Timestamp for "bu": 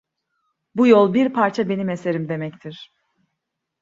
0.79-0.87